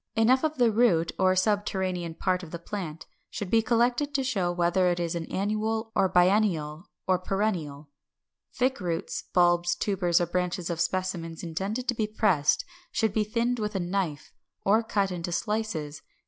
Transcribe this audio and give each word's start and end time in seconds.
Enough 0.15 0.43
of 0.43 0.57
the 0.57 0.71
root 0.71 1.11
or 1.19 1.35
subterranean 1.35 2.15
part 2.15 2.41
of 2.41 2.49
the 2.49 2.57
plant 2.57 3.05
should 3.29 3.51
be 3.51 3.61
collected 3.61 4.15
to 4.15 4.23
show 4.23 4.51
whether 4.51 4.87
it 4.89 4.99
is 4.99 5.13
an 5.13 5.31
annual, 5.31 5.91
a 5.95 6.09
biennial, 6.09 6.87
or 7.05 7.17
a 7.17 7.21
perennial. 7.21 7.91
Thick 8.51 8.79
roots, 8.81 9.25
bulbs, 9.31 9.75
tubers, 9.75 10.19
or 10.19 10.25
branches 10.25 10.71
of 10.71 10.81
specimens 10.81 11.43
intended 11.43 11.87
to 11.87 11.93
be 11.93 12.07
pressed 12.07 12.65
should 12.91 13.13
be 13.13 13.23
thinned 13.23 13.59
with 13.59 13.75
a 13.75 13.79
knife, 13.79 14.33
or 14.65 14.81
cut 14.81 15.11
into 15.11 15.31
slices. 15.31 16.01